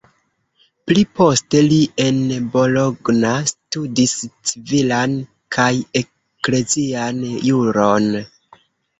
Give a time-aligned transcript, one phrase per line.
[0.89, 2.15] Pli poste li en
[2.55, 4.13] Bologna studis
[4.51, 5.13] civilan
[5.57, 5.67] kaj
[6.01, 8.09] eklezian juron.